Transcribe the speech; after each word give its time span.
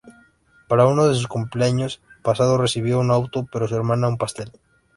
Para 0.67 0.87
uno 0.87 1.05
de 1.07 1.13
sus 1.13 1.27
cumpleaños 1.27 2.01
pasados, 2.23 2.59
recibió 2.59 2.97
un 2.97 3.11
auto, 3.11 3.47
pero 3.53 3.67
su 3.67 3.75
hermana 3.75 4.07
un 4.07 4.17
pastel. 4.17 4.51